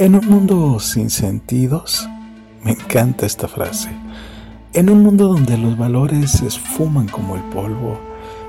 [0.00, 2.08] En un mundo sin sentidos,
[2.62, 3.90] me encanta esta frase.
[4.72, 7.98] En un mundo donde los valores se esfuman como el polvo,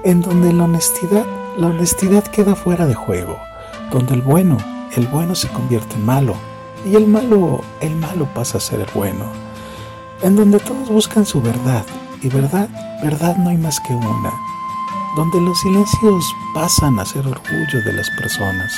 [0.03, 1.25] en donde la honestidad,
[1.57, 3.35] la honestidad queda fuera de juego,
[3.91, 4.57] donde el bueno,
[4.95, 6.35] el bueno se convierte en malo
[6.85, 9.25] y el malo, el malo pasa a ser el bueno,
[10.21, 11.83] en donde todos buscan su verdad
[12.21, 12.69] y verdad,
[13.01, 14.33] verdad no hay más que una,
[15.15, 18.71] donde los silencios pasan a ser orgullo de las personas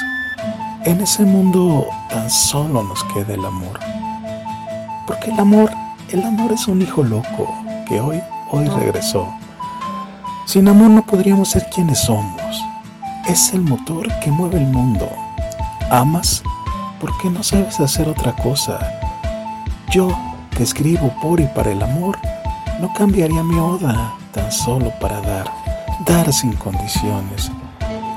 [0.86, 3.80] en ese mundo tan solo nos queda el amor.
[5.06, 5.72] Porque el amor,
[6.10, 7.54] el amor es un hijo loco
[7.88, 9.28] que hoy, hoy regresó.
[10.46, 12.42] Sin amor no podríamos ser quienes somos.
[13.28, 15.08] Es el motor que mueve el mundo.
[15.92, 16.44] Amas
[17.00, 18.80] porque no sabes hacer otra cosa.
[19.92, 20.10] Yo,
[20.52, 22.18] que escribo por y para el amor,
[22.80, 25.52] no cambiaría mi oda tan solo para dar,
[26.06, 27.52] dar sin condiciones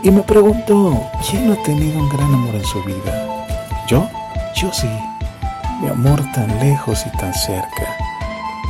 [0.04, 3.46] y me pregunto, ¿quién ha tenido un gran amor en su vida?
[3.88, 4.06] ¿Yo?
[4.54, 4.88] Yo sí.
[5.80, 7.96] Mi amor tan lejos y tan cerca.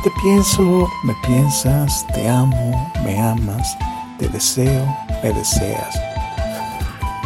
[0.01, 3.77] Te pienso, me piensas, te amo, me amas,
[4.17, 4.85] te deseo,
[5.21, 5.99] me deseas.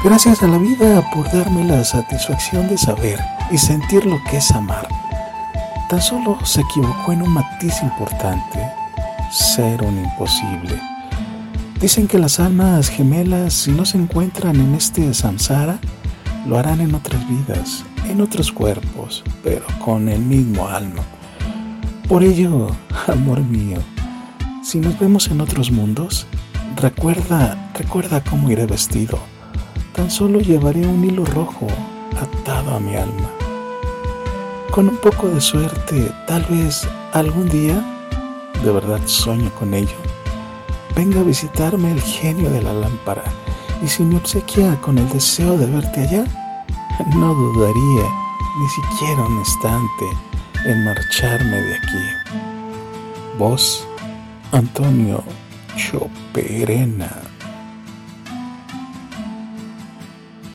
[0.03, 3.19] Gracias a la vida por darme la satisfacción de saber
[3.51, 4.87] y sentir lo que es amar.
[5.87, 8.71] Tan solo se equivocó en un matiz importante,
[9.29, 10.98] ser un imposible.
[11.81, 15.79] Dicen que las almas gemelas, si no se encuentran en este samsara,
[16.45, 21.03] lo harán en otras vidas, en otros cuerpos, pero con el mismo alma.
[22.09, 22.67] Por ello,
[23.07, 23.77] amor mío,
[24.61, 26.27] si nos vemos en otros mundos,
[26.75, 29.17] recuerda, recuerda cómo iré vestido.
[29.93, 31.67] Tan solo llevaré un hilo rojo
[32.19, 33.31] atado a mi alma.
[34.71, 37.81] Con un poco de suerte, tal vez algún día,
[38.65, 39.95] de verdad sueño con ello
[40.95, 43.23] venga a visitarme el genio de la lámpara,
[43.83, 46.25] y si me obsequia con el deseo de verte allá,
[47.15, 48.09] no dudaría
[48.59, 50.05] ni siquiera un instante
[50.65, 52.37] en marcharme de aquí.
[53.37, 53.87] Vos,
[54.51, 55.23] Antonio
[55.77, 57.28] Choperena.